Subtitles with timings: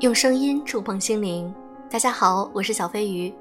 [0.00, 1.54] 用声音触碰心灵。
[1.88, 3.32] 大家好，我是小飞鱼。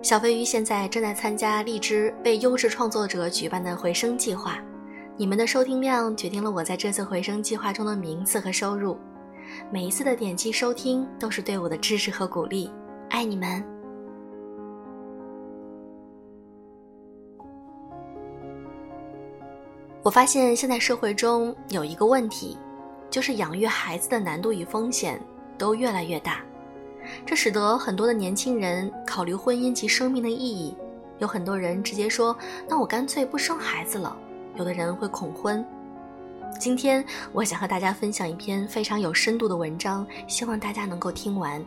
[0.00, 4.56] 小飞鱼现在正在参加荔枝为优质创作者举办的回声计划，
[5.16, 8.96] 你们的收听量决定了我在这次回声计划中的名次和收入。
[9.68, 12.70] 每一次的点击收听都是对我的支持和鼓励，
[13.10, 13.75] 爱你们。
[20.06, 22.56] 我发现现在社会中有一个问题，
[23.10, 25.20] 就是养育孩子的难度与风险
[25.58, 26.42] 都越来越大，
[27.26, 30.76] 这使得很多的年轻人考虑婚姻及生命的意义。
[31.18, 32.38] 有很多人直接说
[32.70, 34.16] ：“那我干脆不生孩子了。”
[34.54, 35.66] 有的人会恐婚。
[36.60, 41.60] 今天我想和大家分享一篇非常有深度的文章，希望大家能够听完。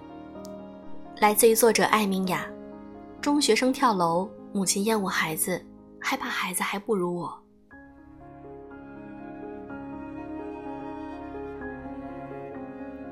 [1.17, 2.47] 来自于作者艾明雅，
[3.19, 5.61] 中学生跳楼，母亲厌恶孩子，
[5.99, 7.38] 害怕孩子还不如我。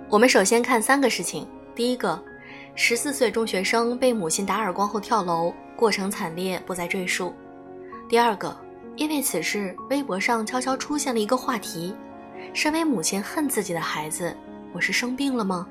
[0.09, 1.45] 我们首先看三个事情。
[1.75, 2.17] 第一个，
[2.75, 7.33] 十四岁中学生被母亲打耳光后跳楼，过程惨烈，不再赘述。
[8.07, 8.55] 第二个，
[8.95, 11.93] 因为此事，微博上悄悄出现了一个话题：
[12.53, 14.33] 身为母亲恨自己的孩子，
[14.71, 15.67] 我是生病了吗？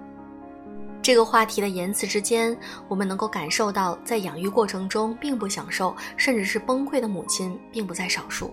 [1.01, 2.55] 这个话题的言辞之间，
[2.89, 8.53] 我们能够感受到，在养育过程中并不享受，甚至是崩溃的母亲并不在少数。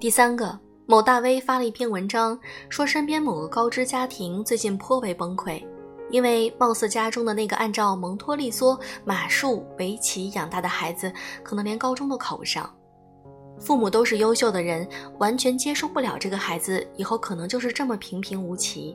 [0.00, 0.58] 第三个。
[0.86, 5.64] 某大 V 发了一篇文章，说身边某个高知家庭最近颇为崩溃，
[6.10, 11.10] 因为貌似家中的那个按照蒙托利梭马术、围棋养大的孩子，
[11.42, 12.70] 可能连高中都考不上。
[13.58, 14.86] 父母都是优秀的人，
[15.18, 18.94] 完全接受不了这个孩子以后可能就是这么平平无奇。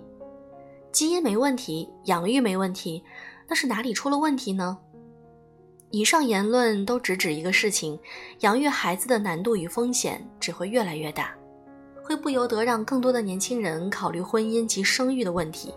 [0.91, 3.03] 基因没问题，养育没问题，
[3.47, 4.77] 那是哪里出了问题呢？
[5.89, 7.99] 以上言论都直指一个事情：
[8.41, 11.33] 养育孩子的难度与风险只会越来越大。
[12.09, 15.71] 会不由得让更多的年轻人考虑婚姻及生育的问题。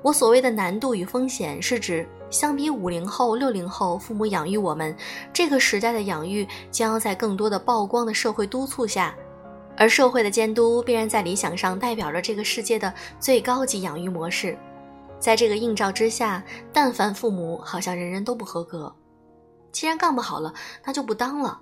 [0.00, 4.96] 我所谓的难度与风险，是指相比五零后、六零后父母养育我们
[5.34, 9.14] 这个时代的养育，将要在更多的曝光的社会督促下，
[9.76, 14.56] 而社会的监督必然在理想上代表着这个世界的最高级养育模式。
[15.20, 16.42] 在这个映照之下，
[16.72, 18.90] 但凡父母好像人人都不合格。
[19.70, 21.60] 既然干不好了，那就不当了。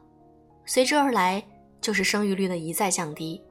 [0.65, 1.45] 随之而来
[1.81, 3.43] 就是生育率的一再降低。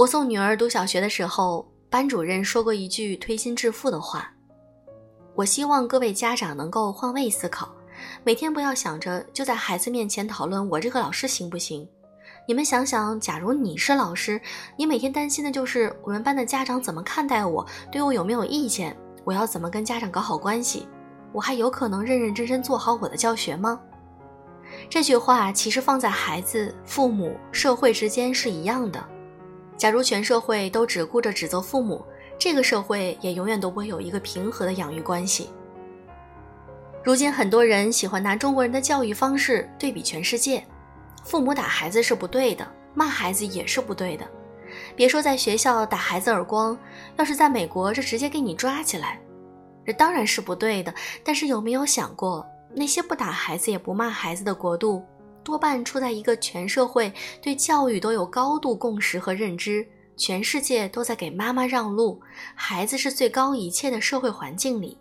[0.00, 4.32] 我送女儿读小学的时候，班主任说过一句推心置腹的话
[5.36, 7.70] ：“我希望各位家长能够换位思考，
[8.24, 11.86] 每天不要想着就在孩子面前讨论我这个老师行不行。
[12.48, 14.40] 你们想想，假如你是老师，
[14.74, 20.88] 你每天担心的就是我们班的家长怎么看待我，对我有没有意见，我要怎么跟家长搞好关系，
[21.30, 23.78] 我还有可能认认真真做好我的教学吗？”
[24.88, 29.06] 这句话其实放在孩子、父母、社会之间是一样的。
[29.80, 32.04] 假如全社会都只顾着指责父母，
[32.38, 35.48] 这个社会也永远都不会有一个平和的养育关系。
[37.02, 40.62] 如今很多人喜欢拿中国人的教育方式对比全世界，
[41.24, 44.26] 父母打孩子是不对的，骂孩子也是不对的。
[44.94, 46.78] 别说在学校打孩子耳光，
[47.16, 49.18] 要是在美国，这直接给你抓起来，
[49.86, 50.92] 这当然是不对的。
[51.24, 55.02] 但是有没有想过，那些不打孩子也不骂孩子的国度？
[55.42, 57.12] 多半处在一个全社会
[57.42, 59.86] 对教育都有高度共识和认知，
[60.16, 62.20] 全世界都在给妈妈让路，
[62.54, 64.98] 孩子是最高一切的社会环境里。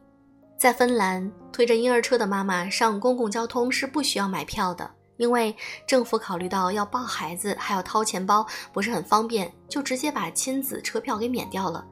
[0.57, 5.55] 在芬兰，推着婴儿车的妈妈上公共交通是不需要买票的，因为
[5.87, 11.85] 政府考虑到要抱孩子还要掏钱包，不是很方便，就直接把亲子车票给免掉了。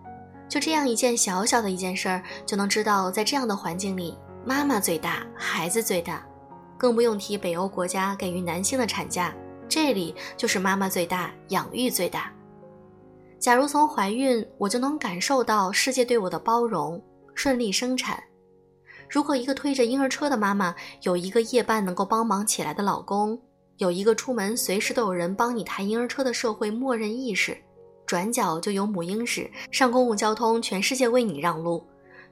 [0.50, 6.27] 就这样一件小小的一件事儿，就能知道在这样的环境里，妈妈最大，孩子最大。
[6.78, 9.34] 更不用提北欧国家给予男性的产假，
[9.68, 12.32] 这里就是妈妈最大，养育最大。
[13.40, 17.02] 假如从怀孕我就能感受到世界对我的包容，
[17.36, 18.22] 顺利生产。
[19.10, 23.40] 如果一个推着婴儿车的妈妈有一个夜半能够帮忙起来的老公，
[23.78, 27.56] 有一个出门随时都有人帮你抬婴儿车的社会默认意识，
[28.06, 31.86] 转角就有母婴室，上公共交通全世界为你让路。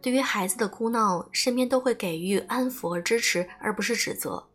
[0.06, 4.46] 对于孩子的哭闹，身边都会给予安抚和支持，而不是指责。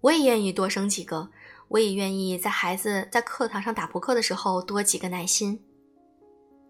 [0.00, 1.30] 我也愿意多生几个，
[1.68, 5.62] 我也愿意在孩子在课堂上打扑克的时候多几个耐心。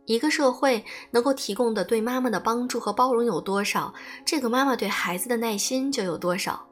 [0.05, 6.63] 一个社会能够提供的对妈妈的帮助和包容有多少，这个妈妈对孩子的耐心就有多少。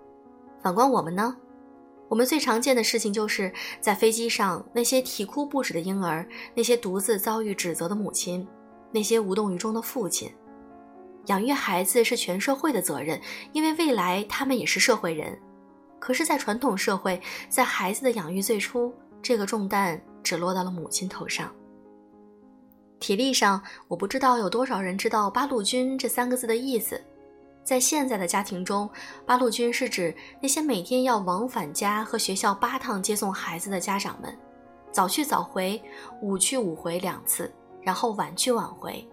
[0.62, 1.34] 反观我们呢？
[2.11, 3.50] 我们最常见的事情就是
[3.81, 8.46] 在飞机上那些啼哭不止的婴儿，那些独自遭遇指责的母亲，
[8.93, 10.31] 那些无动于衷的父亲。
[11.26, 13.21] 养育孩子是全社会的责任，
[13.53, 15.38] 因为未来他们也是社会人。
[15.99, 18.93] 可是，在传统社会，在孩子的养育最初，
[19.23, 21.50] 这个重担只落到了母亲头上。
[23.00, 27.00] 体力上，我不知道有多少人知道“八路军”这三个字的意思。
[27.62, 28.88] 在现在的家庭中，
[29.25, 34.37] 八路军是指那些每天要往返家和学校八趟接送孩子的家长们，
[34.93, 35.82] 早去早回，
[36.21, 37.50] 午去午回两次，
[37.81, 39.06] 然后晚去晚回，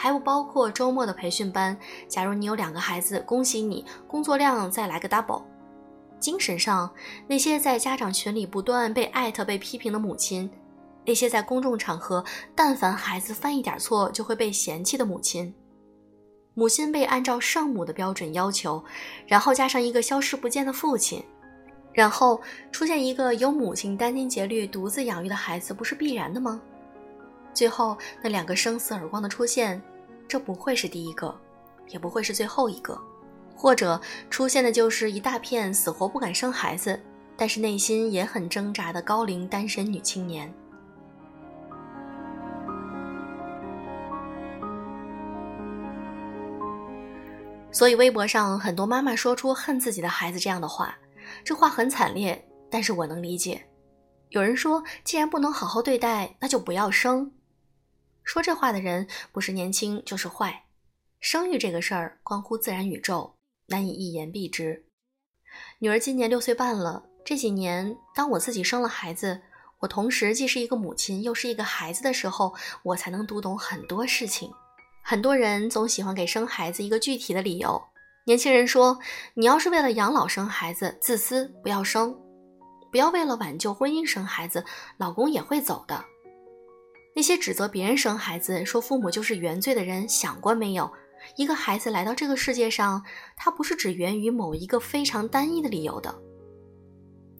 [0.00, 1.76] 还不包括周末的培训班。
[2.06, 5.42] 假如你有两个孩子，恭喜你，工作量再来个 double。
[6.20, 6.88] 精神上，
[7.26, 10.48] 那些在家长群里不断被艾特、被批评的母亲，
[11.04, 12.24] 那些在公众场合
[12.54, 15.52] 但凡孩子犯一点错就会被嫌弃的母亲。
[16.54, 18.80] 母亲被按照圣母的标准要求，
[19.26, 21.24] 然后加上一个消失不见的父亲，
[21.92, 22.40] 然后
[22.70, 26.60] 出现一个由母亲殚精竭虑独自养育的孩子，不是必然的吗？
[27.58, 29.82] 最后那两个生死耳光的出现，
[30.28, 31.36] 这不会是第一个，
[31.88, 32.96] 也不会是最后一个，
[33.56, 34.00] 或者
[34.30, 37.00] 出现的就是一大片死活不敢生孩子，
[37.36, 40.54] 但是内心也很挣扎的高龄单身女青年。
[47.72, 50.96] 所以，微博上很多妈妈说出恨自己的孩子这样的话，
[51.42, 52.40] 这话很惨烈，
[52.70, 53.60] 但是我能理解。
[54.28, 57.32] 有人说，既然不能好好对待，那就不要生。
[58.28, 60.64] 说这话的人不是年轻就是坏。
[61.18, 63.34] 生育这个事儿关乎自然宇宙，
[63.68, 64.84] 难以一言蔽之。
[65.78, 69.40] 女儿今年六岁半了，这几年当我自己生了孩子，
[69.78, 74.52] 我同时既是一个母亲，又是一个孩子的时候，我才能读懂很多事情。
[75.02, 77.82] 很多人总喜欢给生孩子一个具体的理由。
[78.26, 78.98] 年轻人说
[79.32, 82.12] ：“你要是为了养老生孩子，自私，不要生；
[82.92, 84.62] 不要为了挽救婚姻生孩子，
[84.98, 86.04] 老公也会走的。”
[87.14, 90.90] 那些指责别人生孩子、说父母就是原罪的人，想过没有？
[91.36, 93.02] 一个孩子来到这个世界上，
[93.36, 96.14] 他不是只源于某一个非常单一的理由的。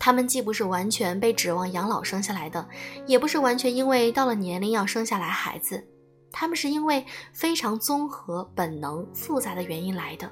[0.01, 2.69] 他们既不是完全被指望养老生下来的，
[3.07, 5.83] 也不是完全因为到了年龄要生下来孩子。
[6.31, 10.31] 他们是因为非常综合、本能、复杂的原因来的，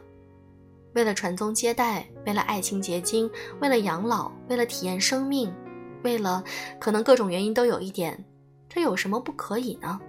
[0.94, 3.31] 为了传宗接代，为了爱情结晶，
[3.61, 5.53] 为了养老，为了体验生命，
[6.03, 6.44] 为了
[6.79, 8.23] 可能各种原因都有一点，
[8.68, 10.00] 这有什么不可以呢？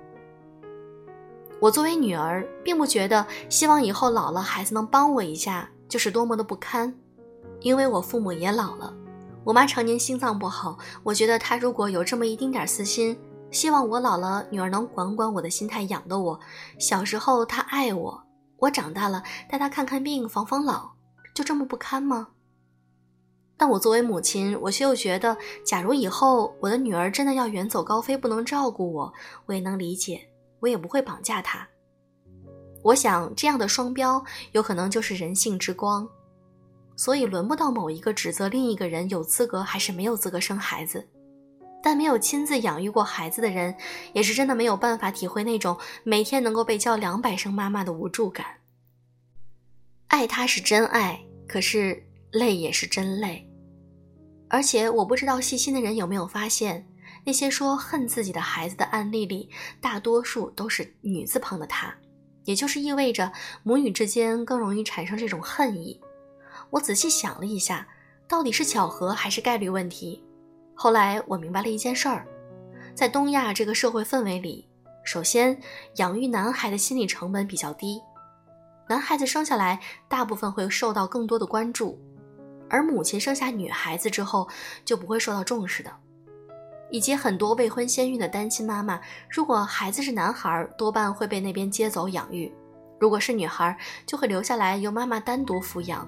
[1.59, 6.93] 我作为女儿，并不觉得希望以后老了孩子能帮我一下就是多么的不堪，
[7.61, 8.93] 因为我父母也老了，
[9.43, 13.17] 我妈常年心脏不好，我觉得她如果有这么一丁点私心。
[13.49, 16.39] 希望我老了，女儿能管管我的心态，养的我。
[16.77, 18.23] 小时候她爱我，
[18.57, 20.91] 我长大了带她看看病，防防老，
[21.33, 22.27] 就这么不堪吗？
[23.57, 29.11] 但我作为母亲，我却又觉得，假如以后我的女儿真的要远走高飞，不能照顾我，
[29.47, 30.21] 我也能理解，
[30.59, 31.67] 我也不会绑架她。
[32.83, 36.07] 我想这样的双标，有可能就是人性之光，
[36.95, 41.05] 所以轮不到某一个指责另一个人有资格还是没有资格生孩子。
[41.81, 43.73] 但没有亲自养育过孩子的人，
[44.13, 48.45] 也是真的没有办法体会那种每天能够被叫两百声妈妈的无助感。
[50.07, 53.46] 爱他是真爱，可是累也是真累。
[54.49, 56.87] 而且我不知道细心的人有没有发现，
[57.25, 59.49] 那些说恨自己的孩子的案例里，
[59.81, 61.93] 大多数都是女字旁的他，
[62.45, 63.31] 也就是意味着
[63.63, 65.99] 母女之间更容易产生这种恨意。
[66.69, 67.87] 我仔细想了一下，
[68.27, 70.23] 到底是巧合还是概率问题？
[70.73, 72.25] 后来我明白了一件事儿，
[72.95, 74.67] 在东亚这个社会氛围里，
[75.03, 75.59] 首先
[75.95, 78.01] 养育男孩的心理成本比较低，
[78.87, 81.99] 男孩子生下来大部分会受到更多的关注，
[82.69, 84.47] 而母亲生下女孩子之后
[84.83, 85.91] 就不会受到重视的，
[86.89, 92.51] 以及很多未婚先孕的单亲妈妈，如果孩子是男孩，多半会被那边接走养育；
[92.99, 96.07] 如果是女孩，就会留下来由妈妈单独抚养，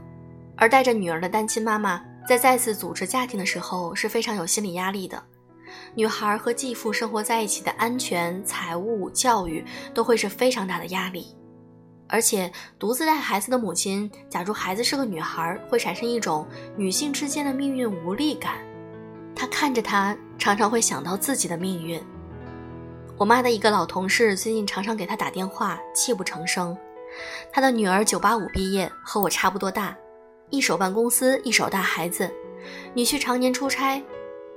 [0.56, 2.02] 而带着女儿的单亲妈妈。
[2.28, 5.24] 在再次组织家庭的时候是非常有心理压力的，
[5.96, 11.36] 女孩和继父生活在一起的安全、财务、教育都会是非常大的压力，
[12.10, 18.56] 而且独自带孩子的母亲，假如孩子是个女孩，会产生一种女性之间的命运无力感，
[19.36, 22.02] 她看着他，常常会想到自己的命运。
[23.16, 26.76] 我妈的一个老同事最近常常给她打电话，泣不成声。
[27.52, 29.96] 她的女儿九八五毕业，和我差不多大。
[30.50, 32.32] 一手办公司，一手带孩子，
[32.96, 34.04] 女婿常年出差，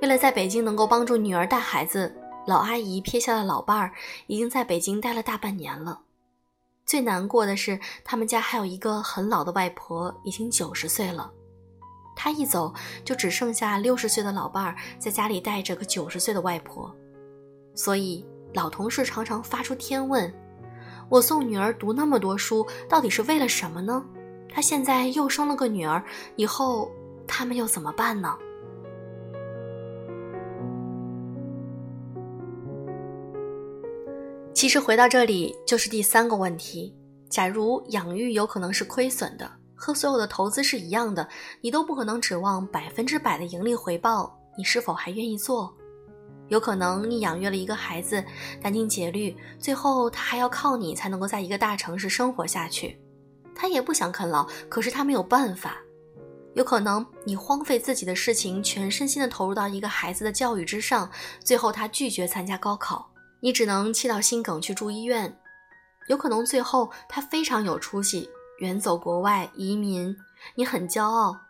[0.01, 2.11] 为了在北京能够帮助女儿带孩子，
[2.47, 3.91] 老阿姨撇下了老伴儿，
[4.25, 5.99] 已经在北京待了大半年了。
[6.85, 11.31] 最难过的是，他们家还有一个很老的外婆，已经九十岁了。
[12.15, 12.73] 她一走，
[13.03, 16.93] 就只剩下六十岁的老伴儿在家里带着个九十岁的外婆，
[17.73, 18.23] 所以
[18.53, 20.31] 老同事常常发出天问：
[21.09, 24.05] 我送女儿读那么多书，到底是为了什么呢？
[24.47, 26.03] 她现在又生了个女儿，
[26.35, 26.91] 以后
[27.27, 28.37] 他们又怎么办呢？
[34.53, 36.95] 其实回到这里就是第三个问题：
[37.29, 41.27] 假如养育有可能是亏损的，和所有的投资是一样的，
[41.59, 45.75] 你都不可能指望百分之百的盈利回报，你是否还愿意做？
[46.49, 48.23] 有可能你养育了一个孩子，
[48.61, 52.99] 殚精竭虑，最后他还要靠你才能够在一个大城市生活下去。
[53.55, 55.77] 他也不想啃老，可是他没有办法。
[56.53, 61.09] 有可能你荒废自己的事情，全身心的投入到一个孩子的教育之上，
[61.43, 63.09] 最后他拒绝参加高考，
[63.43, 65.37] 你只能气到心梗去住医院。
[66.07, 70.15] 有可能最后他非常有出息，远走国外移民，
[70.55, 71.41] 你很骄傲，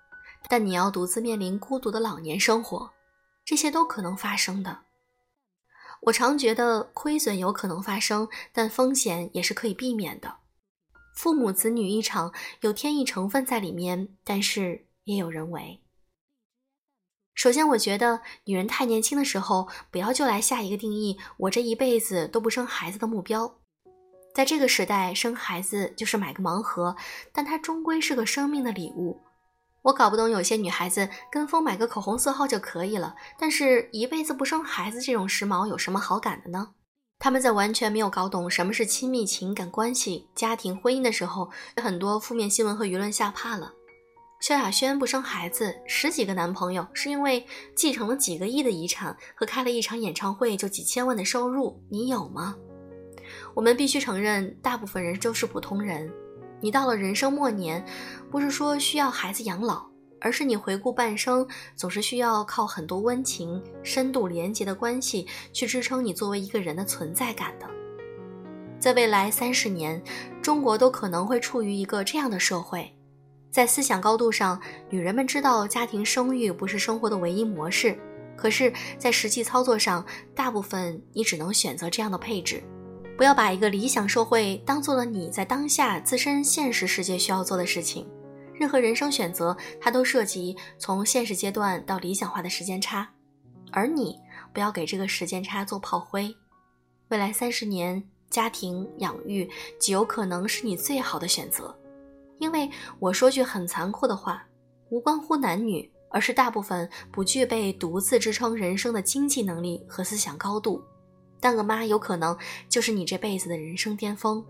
[0.50, 2.90] 但你要独自面临孤独的老年生活，
[3.46, 4.80] 这些都可能发生的。
[6.02, 10.38] 我常觉得亏损有可能发生，但风险也是可以避免的。
[11.16, 15.80] 父母子女一场，有天意成分在里面，但是也有人为。
[17.36, 23.56] 首先，我觉得女人太年轻的时候，不要就来下一个定义：我这一辈子都不生孩子的目标。
[24.36, 26.96] 在这个时代，生孩子就是买个盲盒，
[27.32, 29.20] 但它终归是个生命的礼物。
[29.82, 36.70] 我搞不懂有些女孩子跟风买个口红色号就可以了，但是一辈子不生孩子这种时髦有什么好感的呢？
[37.20, 43.74] 他们在完全没有搞懂什么是亲密情感关系、家庭婚姻的时候，被很多负面新闻和舆论吓怕了。
[44.44, 52.54] 萧亚轩不生孩子，十几个男朋友，是因为继承了几个亿的遗产和开了一场演唱会就几千万的收入，你有吗？
[53.54, 56.12] 我们必须承认，大部分人都是普通人。
[56.60, 57.86] 你到了人生末年，
[58.30, 59.86] 不是说需要孩子养老，
[60.20, 61.48] 而是你回顾半生，
[61.78, 67.70] 总是需要靠很多温情、深度连接的关系去支撑你作为一个人的存在感的。
[68.78, 70.04] 在未来三十年，
[70.42, 72.93] 中国都可能会处于一个这样的社会：
[73.54, 77.96] 在思想高度上，女人们知道家庭生育不是生活的唯一模式，
[78.36, 82.64] 可是，在实际操作上，大部分你只能选择这样的配置。
[83.16, 88.10] 不要把一个理想社会当做了你在当下自身现实世界需要做的事情。
[88.56, 93.08] 任何人生选择，它都涉及从现实阶段到理想化的时间差，
[93.72, 94.20] 而你
[94.52, 96.36] 不要给这个时间差做炮灰。
[97.10, 99.48] 未来三十年，家庭养育
[99.80, 101.78] 极有可能是你最好的选择。
[102.44, 102.70] 因为
[103.00, 104.46] 我说句很残酷的话，
[104.90, 110.84] 无关乎男女，而是大部分不具备独自支撑人生的经济能力和思想高度。
[111.40, 114.44] 当个妈有可能就是你这辈子的人生巅峰，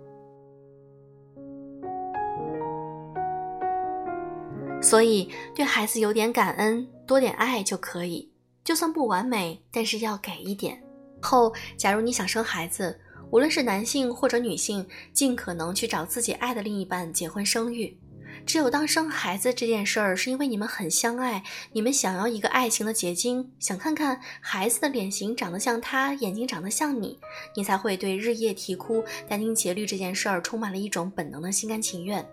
[4.82, 8.28] 所以对孩子有点感恩，多点爱就可以。
[8.64, 10.84] 就算不完美，但是要给一点。
[11.22, 13.00] 后，假如你想生孩子，
[13.34, 17.98] 无论是男性或者女性，尽可能去找自己爱的另一半结婚生育。
[18.46, 27.20] 只有当生孩子这件事儿是因为你们很相爱，你们想要一个爱情的结晶，想看看孩子的脸型长得像他，眼睛长得像你，
[27.56, 32.24] 你才会对日夜啼哭、殚精竭虑这件事儿充满了一种本能的心甘情愿。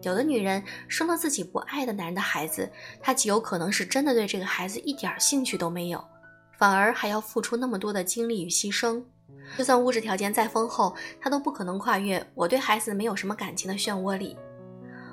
[0.00, 6.02] 有的女人生了自己不爱的男人的孩子，她极有可能是真的对这个孩子一点兴趣都没有，
[6.56, 9.04] 反而还要付出那么多的精力与牺牲。
[9.56, 14.36] 就算物质条件再丰厚，他都不可能跨越我对孩子没有什么感情的漩涡里。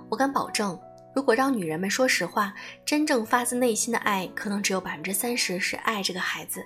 [0.09, 0.79] 我敢保证，
[1.15, 2.53] 如果让女人们说实话，
[2.85, 6.63] 真正发自内心的爱，可能只有百分之三十是爱这个孩子，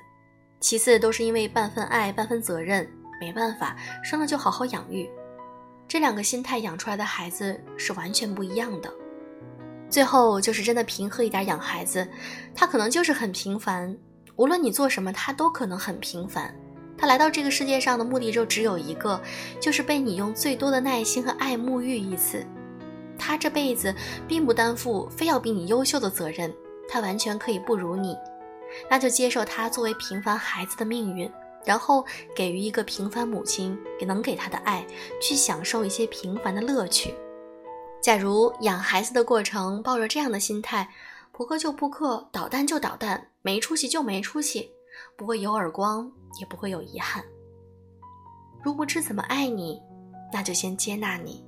[0.59, 2.89] 其次都是因为半分爱半分责任，
[3.21, 5.09] 没办法，生了就好好养育。
[5.88, 8.93] 这两个心态养出来的孩子是完全不一样的。
[9.89, 12.07] 最后就是真的平和一点养孩子，
[12.53, 13.97] 他可能就是很平凡，
[14.35, 16.53] 无论你做什么，他都可能很平凡。
[17.00, 19.20] 他来到这个世界上的目的就只有一个，
[19.62, 22.46] 就是被你用最多的耐心和爱沐浴一次。
[23.18, 23.94] 他这辈子
[24.27, 26.53] 并不担负非要比你优秀的责任，
[26.89, 28.18] 他完全可以不如你，
[28.89, 31.32] 那就接受他作为平凡孩子的命运，
[31.65, 34.86] 然后给予一个平凡母亲也能给他的爱，
[35.22, 37.13] 去享受一些平凡的乐趣。
[38.01, 40.89] 假如养孩子的过程抱着这样的心态，
[41.32, 44.72] 扑克就扑克，捣蛋就捣蛋，没出息就没出息，
[45.15, 47.24] 不会有耳光，也不会有遗憾。
[48.63, 49.82] 如不知怎么爱你，
[50.32, 51.44] 那就先接纳你。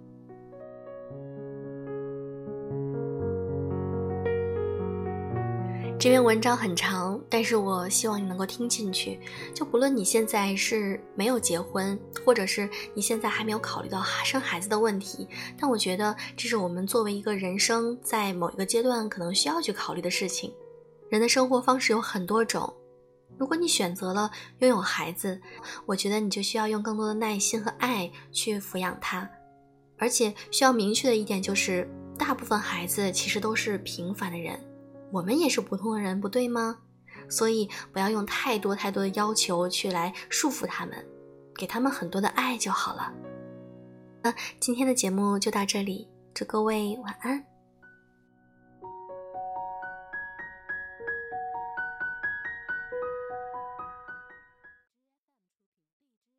[5.99, 9.19] 这篇文章很长，但是我希望你能够听进去。
[9.53, 15.27] 就不论你现在是没有结婚，或者是你现在还没有考虑到生孩子的问题，
[15.59, 20.51] 但我觉得这是我们作为一个人生在某一个阶段可能需要去考虑的事情。
[21.07, 22.73] 人的生活方式有很多种，
[23.41, 24.29] 如果你选择了
[24.59, 25.41] 拥有孩子，
[25.87, 29.27] 我觉得你就需要用更多的耐心和爱去抚养他，
[29.97, 34.59] 而且需要明确的一点就是，大部分孩子其实都是平凡的人。
[35.11, 36.77] 我们也是普通的人，不对吗？
[37.31, 41.03] 所以不要用太多太多的要求去来束缚他们，
[41.55, 43.11] 给他们很多的爱就好了。
[44.21, 47.50] 那今天的节目就到这里，祝各位晚安。